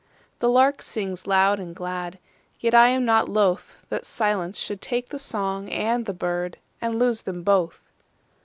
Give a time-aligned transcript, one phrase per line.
[0.39, 2.17] The lark sings loud and glad,
[2.59, 7.43] Yet I am not lothThat silence should take the song and the birdAnd lose them
[7.43, 7.91] both.